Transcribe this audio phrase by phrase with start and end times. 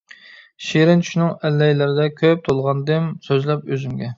[0.67, 4.09] شېرىن چۈشنىڭ ئەللەيلىرىدە، كۆپ تولغاندىم سۆزلەپ ئۆزۈمگە.